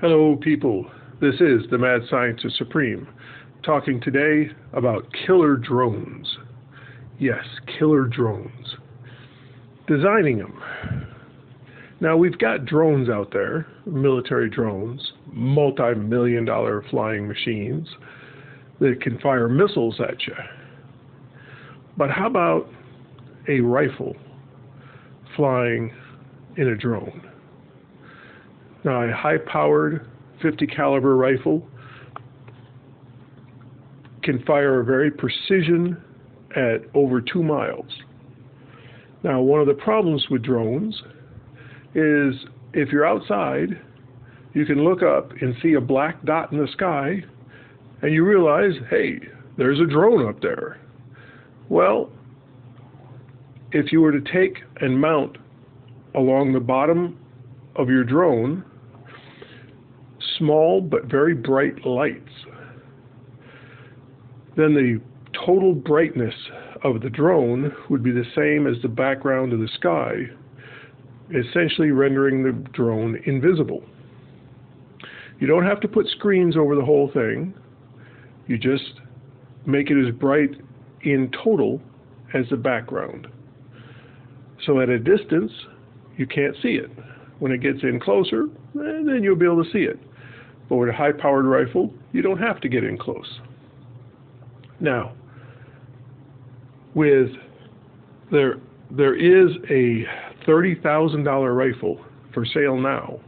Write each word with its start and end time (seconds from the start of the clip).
Hello, 0.00 0.36
people. 0.36 0.86
This 1.20 1.34
is 1.40 1.68
the 1.72 1.78
Mad 1.78 2.02
Scientist 2.08 2.56
Supreme, 2.56 3.08
talking 3.64 4.00
today 4.00 4.48
about 4.72 5.08
killer 5.26 5.56
drones. 5.56 6.38
Yes, 7.18 7.44
killer 7.76 8.04
drones. 8.04 8.76
Designing 9.88 10.38
them. 10.38 10.62
Now, 12.00 12.16
we've 12.16 12.38
got 12.38 12.64
drones 12.64 13.08
out 13.08 13.32
there, 13.32 13.66
military 13.86 14.48
drones, 14.48 15.14
multi 15.32 15.96
million 15.96 16.44
dollar 16.44 16.84
flying 16.90 17.26
machines 17.26 17.88
that 18.78 19.00
can 19.02 19.18
fire 19.18 19.48
missiles 19.48 20.00
at 20.00 20.24
you. 20.28 20.34
But 21.96 22.12
how 22.12 22.28
about 22.28 22.68
a 23.48 23.58
rifle 23.58 24.14
flying 25.34 25.92
in 26.56 26.68
a 26.68 26.76
drone? 26.76 27.27
A 28.84 29.12
high-powered 29.12 30.06
50 30.40 30.66
caliber 30.68 31.16
rifle 31.16 31.66
can 34.22 34.42
fire 34.44 34.80
a 34.80 34.84
very 34.84 35.10
precision 35.10 36.02
at 36.56 36.82
over 36.94 37.20
two 37.20 37.42
miles. 37.42 37.90
Now, 39.22 39.40
one 39.40 39.60
of 39.60 39.66
the 39.66 39.74
problems 39.74 40.26
with 40.30 40.42
drones 40.42 40.94
is 41.94 42.34
if 42.72 42.90
you're 42.90 43.06
outside, 43.06 43.80
you 44.54 44.64
can 44.64 44.84
look 44.84 45.02
up 45.02 45.32
and 45.40 45.54
see 45.62 45.74
a 45.74 45.80
black 45.80 46.22
dot 46.24 46.52
in 46.52 46.58
the 46.58 46.68
sky, 46.72 47.22
and 48.02 48.12
you 48.12 48.24
realize, 48.24 48.72
hey, 48.90 49.18
there's 49.56 49.80
a 49.80 49.86
drone 49.86 50.26
up 50.28 50.40
there. 50.40 50.80
Well, 51.68 52.10
if 53.72 53.92
you 53.92 54.00
were 54.00 54.12
to 54.12 54.20
take 54.20 54.58
and 54.80 54.98
mount 54.98 55.36
along 56.14 56.52
the 56.52 56.60
bottom 56.60 57.18
of 57.78 57.88
your 57.88 58.04
drone 58.04 58.64
small 60.36 60.80
but 60.80 61.06
very 61.06 61.34
bright 61.34 61.84
lights, 61.84 62.30
then 64.56 64.74
the 64.74 65.00
total 65.46 65.74
brightness 65.74 66.34
of 66.84 67.00
the 67.00 67.10
drone 67.10 67.72
would 67.90 68.02
be 68.02 68.10
the 68.10 68.24
same 68.34 68.66
as 68.66 68.80
the 68.82 68.88
background 68.88 69.52
of 69.52 69.60
the 69.60 69.68
sky, 69.74 70.14
essentially 71.34 71.90
rendering 71.90 72.42
the 72.42 72.52
drone 72.72 73.20
invisible. 73.26 73.82
You 75.40 75.46
don't 75.46 75.64
have 75.64 75.80
to 75.80 75.88
put 75.88 76.06
screens 76.08 76.56
over 76.56 76.74
the 76.74 76.84
whole 76.84 77.10
thing. 77.12 77.54
You 78.46 78.58
just 78.58 79.00
make 79.66 79.90
it 79.90 80.06
as 80.06 80.14
bright 80.14 80.50
in 81.02 81.30
total 81.44 81.80
as 82.34 82.44
the 82.50 82.56
background. 82.56 83.28
So 84.66 84.80
at 84.80 84.88
a 84.88 84.98
distance, 84.98 85.52
you 86.16 86.26
can't 86.26 86.56
see 86.60 86.74
it. 86.74 86.90
When 87.38 87.52
it 87.52 87.58
gets 87.58 87.82
in 87.82 88.00
closer, 88.00 88.44
eh, 88.44 88.48
then 88.74 89.20
you'll 89.22 89.36
be 89.36 89.44
able 89.44 89.64
to 89.64 89.70
see 89.70 89.84
it. 89.84 89.98
But 90.68 90.76
with 90.76 90.88
a 90.88 90.92
high 90.92 91.12
powered 91.12 91.46
rifle, 91.46 91.92
you 92.12 92.22
don't 92.22 92.38
have 92.38 92.60
to 92.60 92.68
get 92.68 92.84
in 92.84 92.98
close. 92.98 93.40
Now, 94.80 95.12
with 96.94 97.30
there 98.30 98.56
there 98.90 99.14
is 99.14 99.50
a 99.70 100.06
$30,000 100.46 101.56
rifle 101.56 102.00
for 102.32 102.44
sale 102.46 102.76
now 102.78 103.20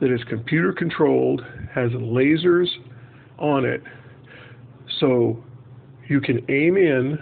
that 0.00 0.12
is 0.12 0.22
computer 0.24 0.72
controlled, 0.72 1.44
has 1.74 1.90
lasers 1.90 2.68
on 3.38 3.64
it, 3.64 3.82
so 5.00 5.42
you 6.08 6.20
can 6.20 6.38
aim 6.50 6.76
in 6.76 7.18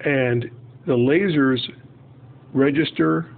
and 0.00 0.50
the 0.86 0.92
lasers 0.92 1.58
register 2.52 3.30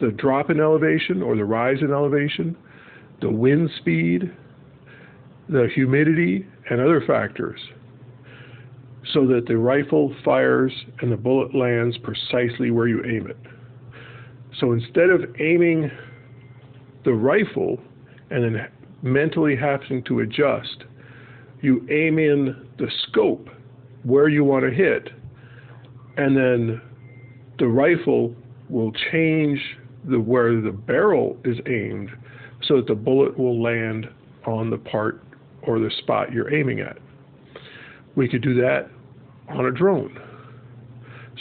the 0.00 0.10
drop 0.12 0.50
in 0.50 0.60
elevation 0.60 1.22
or 1.22 1.36
the 1.36 1.44
rise 1.44 1.78
in 1.80 1.92
elevation, 1.92 2.56
the 3.20 3.30
wind 3.30 3.70
speed, 3.78 4.30
the 5.48 5.68
humidity, 5.74 6.46
and 6.70 6.80
other 6.80 7.02
factors 7.06 7.60
so 9.12 9.26
that 9.26 9.46
the 9.46 9.56
rifle 9.56 10.14
fires 10.24 10.72
and 11.00 11.12
the 11.12 11.16
bullet 11.16 11.54
lands 11.54 11.96
precisely 11.98 12.70
where 12.70 12.88
you 12.88 13.04
aim 13.04 13.28
it. 13.28 13.36
So 14.58 14.72
instead 14.72 15.10
of 15.10 15.22
aiming 15.38 15.90
the 17.04 17.12
rifle 17.12 17.78
and 18.30 18.42
then 18.42 18.68
mentally 19.02 19.54
having 19.56 20.02
to 20.04 20.20
adjust, 20.20 20.84
you 21.60 21.86
aim 21.90 22.18
in 22.18 22.66
the 22.78 22.90
scope 23.02 23.48
where 24.02 24.28
you 24.28 24.44
want 24.44 24.64
to 24.64 24.70
hit, 24.70 25.08
and 26.16 26.36
then 26.36 26.80
the 27.58 27.66
rifle 27.66 28.34
will 28.68 28.92
change 29.12 29.60
the 30.06 30.18
where 30.18 30.60
the 30.60 30.72
barrel 30.72 31.36
is 31.44 31.56
aimed 31.66 32.10
so 32.62 32.76
that 32.76 32.86
the 32.86 32.94
bullet 32.94 33.38
will 33.38 33.62
land 33.62 34.08
on 34.46 34.70
the 34.70 34.78
part 34.78 35.22
or 35.62 35.78
the 35.78 35.90
spot 35.98 36.32
you're 36.32 36.54
aiming 36.54 36.80
at. 36.80 36.98
We 38.14 38.28
could 38.28 38.42
do 38.42 38.54
that 38.54 38.88
on 39.48 39.66
a 39.66 39.70
drone. 39.70 40.18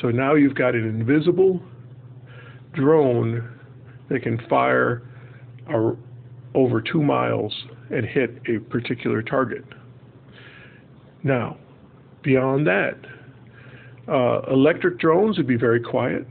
So 0.02 0.10
now 0.10 0.36
you've 0.36 0.56
got 0.56 0.76
an 0.76 0.86
invisible 0.88 1.62
drone 2.74 3.50
that 4.10 4.22
can 4.24 4.40
fire 4.50 5.04
a, 5.74 5.94
over 6.54 6.82
two 6.82 7.02
miles 7.02 7.54
and 7.92 8.06
hit 8.06 8.42
a 8.50 8.60
particular 8.60 9.22
target. 9.22 9.64
Now, 11.24 11.58
beyond 12.24 12.68
that, 12.68 12.98
uh, 14.08 14.42
electric 14.52 15.00
drones 15.00 15.38
would 15.38 15.48
be 15.48 15.56
very 15.56 15.80
quiet, 15.80 16.28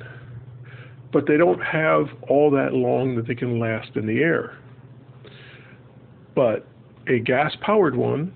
but 1.15 1.29
they 1.29 1.37
don't 1.37 1.61
have 1.61 2.09
all 2.29 2.51
that 2.51 2.75
long 2.75 3.15
that 3.15 3.29
they 3.29 3.37
can 3.37 3.61
last 3.61 3.91
in 3.95 4.05
the 4.05 4.19
air. 4.19 4.59
But 6.35 6.67
a 7.07 7.21
gas 7.21 7.53
powered 7.61 7.95
one, 7.95 8.35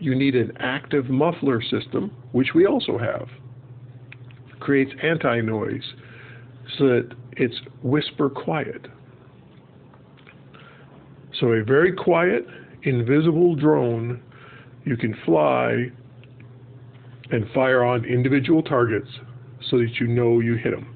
you 0.00 0.14
need 0.14 0.34
an 0.34 0.56
active 0.58 1.10
muffler 1.10 1.62
system, 1.62 2.10
which 2.32 2.54
we 2.54 2.66
also 2.66 2.98
have. 2.98 3.28
creates 4.60 4.92
anti 5.02 5.42
noise 5.42 5.84
so 6.78 6.86
that 6.86 7.10
it's 7.32 7.60
whisper 7.82 8.30
quiet. 8.30 8.86
So, 11.38 11.48
a 11.48 11.62
very 11.62 11.92
quiet, 11.92 12.46
invisible 12.84 13.56
drone 13.56 14.22
you 14.86 14.96
can 14.96 15.14
fly 15.26 15.90
and 17.30 17.44
fire 17.52 17.84
on 17.84 18.06
individual 18.06 18.62
targets 18.62 19.08
so 19.68 19.76
that 19.78 20.00
you 20.00 20.06
know 20.06 20.40
you 20.40 20.54
hit 20.54 20.70
them. 20.70 20.93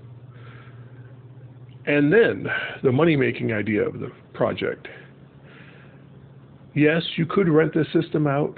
And 1.89 2.13
then 2.13 2.47
the 2.83 2.93
money 2.93 3.17
making 3.17 3.55
idea 3.55 3.83
of 3.83 3.99
the 3.99 4.11
project. 4.35 4.87
Yes, 6.75 7.03
you 7.17 7.25
could 7.25 7.49
rent 7.49 7.73
the 7.73 7.87
system 7.95 8.27
out 8.27 8.55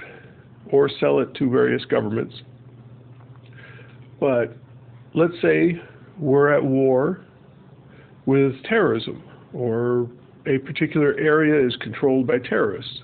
or 0.69 0.89
sell 0.99 1.19
it 1.19 1.33
to 1.35 1.49
various 1.49 1.85
governments. 1.85 2.35
But 4.19 4.57
let's 5.13 5.33
say 5.41 5.81
we're 6.19 6.53
at 6.53 6.63
war 6.63 7.21
with 8.25 8.61
terrorism 8.65 9.23
or 9.53 10.09
a 10.45 10.57
particular 10.59 11.15
area 11.17 11.65
is 11.65 11.75
controlled 11.77 12.27
by 12.27 12.37
terrorists. 12.37 12.99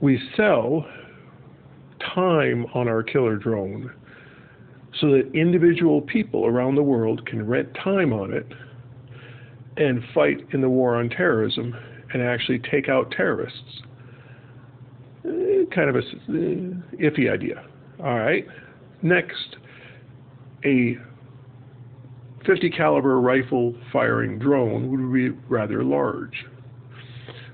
We 0.00 0.20
sell 0.36 0.86
time 2.14 2.66
on 2.74 2.88
our 2.88 3.04
killer 3.04 3.36
drone 3.36 3.92
so 5.00 5.10
that 5.10 5.30
individual 5.34 6.00
people 6.00 6.46
around 6.46 6.74
the 6.74 6.82
world 6.82 7.26
can 7.26 7.46
rent 7.46 7.68
time 7.82 8.12
on 8.12 8.32
it 8.32 8.46
and 9.76 10.02
fight 10.14 10.38
in 10.52 10.60
the 10.60 10.68
war 10.68 10.96
on 10.96 11.08
terrorism 11.08 11.74
and 12.12 12.22
actually 12.22 12.58
take 12.58 12.88
out 12.88 13.10
terrorists. 13.10 13.82
Kind 15.22 15.90
of 15.90 15.96
a 15.96 16.02
iffy 16.96 17.30
idea. 17.30 17.64
All 17.98 18.18
right. 18.18 18.46
Next, 19.02 19.56
a 20.64 20.96
50 22.46 22.70
caliber 22.70 23.20
rifle 23.20 23.74
firing 23.92 24.38
drone 24.38 24.90
would 24.90 25.12
be 25.12 25.30
rather 25.48 25.82
large. 25.82 26.46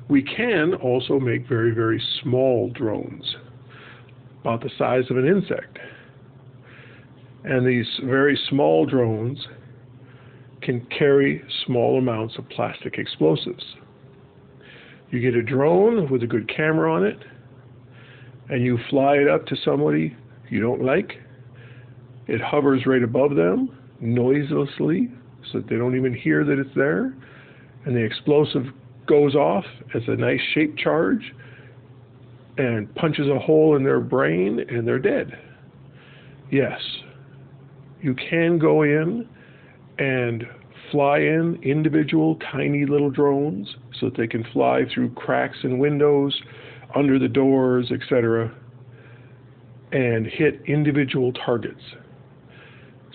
We 0.08 0.22
can 0.22 0.74
also 0.74 1.18
make 1.18 1.48
very, 1.48 1.72
very 1.72 2.02
small 2.22 2.70
drones, 2.70 3.36
about 4.42 4.60
the 4.62 4.70
size 4.76 5.04
of 5.10 5.16
an 5.16 5.26
insect. 5.26 5.78
And 7.44 7.66
these 7.66 7.86
very 8.04 8.38
small 8.48 8.86
drones 8.86 9.38
can 10.60 10.86
carry 10.96 11.42
small 11.66 11.98
amounts 11.98 12.38
of 12.38 12.48
plastic 12.48 12.98
explosives. 12.98 13.64
You 15.10 15.20
get 15.20 15.34
a 15.34 15.42
drone 15.42 16.08
with 16.10 16.22
a 16.22 16.26
good 16.26 16.48
camera 16.48 16.92
on 16.94 17.04
it, 17.04 17.18
and 18.48 18.64
you 18.64 18.78
fly 18.88 19.16
it 19.16 19.28
up 19.28 19.46
to 19.46 19.56
somebody 19.64 20.16
you 20.48 20.60
don't 20.60 20.82
like. 20.82 21.14
It 22.28 22.40
hovers 22.40 22.86
right 22.86 23.02
above 23.02 23.34
them, 23.34 23.76
noiselessly, 24.00 25.10
so 25.50 25.58
that 25.58 25.68
they 25.68 25.76
don't 25.76 25.96
even 25.96 26.14
hear 26.14 26.44
that 26.44 26.58
it's 26.58 26.74
there. 26.76 27.14
And 27.84 27.96
the 27.96 28.02
explosive 28.02 28.66
goes 29.06 29.34
off 29.34 29.64
as 29.94 30.02
a 30.06 30.14
nice 30.14 30.40
shaped 30.54 30.78
charge 30.78 31.34
and 32.56 32.94
punches 32.94 33.28
a 33.28 33.38
hole 33.38 33.76
in 33.76 33.82
their 33.82 34.00
brain, 34.00 34.60
and 34.68 34.86
they're 34.86 34.98
dead. 34.98 35.38
Yes, 36.50 36.80
you 38.02 38.14
can 38.14 38.58
go 38.58 38.82
in 38.82 39.28
and 39.98 40.44
fly 40.90 41.18
in 41.18 41.58
individual 41.62 42.36
tiny 42.52 42.84
little 42.84 43.10
drones 43.10 43.76
so 43.98 44.06
that 44.06 44.16
they 44.16 44.26
can 44.26 44.44
fly 44.52 44.82
through 44.92 45.10
cracks 45.14 45.58
in 45.62 45.78
windows, 45.78 46.38
under 46.94 47.18
the 47.18 47.28
doors, 47.28 47.90
etc., 47.92 48.52
and 49.92 50.26
hit 50.26 50.60
individual 50.66 51.32
targets. 51.32 51.80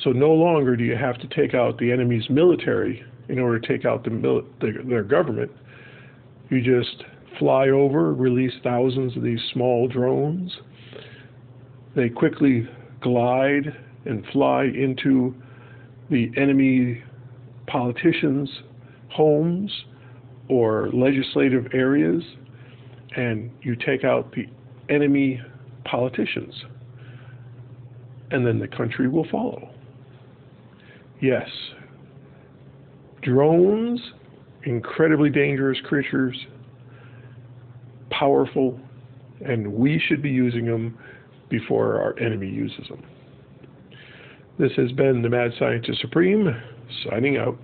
So 0.03 0.11
no 0.11 0.31
longer 0.31 0.75
do 0.75 0.83
you 0.83 0.95
have 0.95 1.19
to 1.19 1.27
take 1.27 1.53
out 1.53 1.77
the 1.77 1.91
enemy's 1.91 2.29
military 2.29 3.03
in 3.29 3.39
order 3.39 3.59
to 3.59 3.67
take 3.67 3.85
out 3.85 4.03
the 4.03 4.11
mil- 4.11 4.45
their, 4.61 4.83
their 4.83 5.03
government. 5.03 5.51
You 6.49 6.61
just 6.61 7.03
fly 7.39 7.69
over, 7.69 8.13
release 8.13 8.53
thousands 8.63 9.17
of 9.17 9.23
these 9.23 9.41
small 9.53 9.87
drones. 9.87 10.55
They 11.95 12.09
quickly 12.09 12.67
glide 13.01 13.75
and 14.07 14.25
fly 14.31 14.63
into 14.63 15.36
the 16.09 16.31
enemy 16.38 17.04
politicians' 17.68 18.50
homes 19.09 19.71
or 20.50 20.89
legislative 20.94 21.68
areas, 21.74 22.24
and 23.15 23.51
you 23.62 23.75
take 23.75 24.04
out 24.04 24.31
the 24.33 24.45
enemy 24.94 25.42
politicians, 25.83 26.54
and 28.31 28.45
then 28.45 28.59
the 28.59 28.68
country 28.68 29.07
will 29.07 29.27
follow. 29.30 29.69
Yes, 31.21 31.50
drones, 33.21 34.00
incredibly 34.63 35.30
dangerous 35.30 35.80
creatures, 35.86 36.38
powerful, 38.09 38.80
and 39.45 39.68
we 39.74 40.01
should 40.07 40.21
be 40.21 40.30
using 40.30 40.65
them 40.65 40.98
before 41.50 42.01
our 42.01 42.18
enemy 42.19 42.48
uses 42.48 42.88
them. 42.88 43.04
This 44.59 44.71
has 44.75 44.92
been 44.92 45.21
the 45.21 45.30
Mad 45.30 45.51
Scientist 45.59 46.01
Supreme, 46.01 46.48
signing 47.07 47.38
out. 47.38 47.59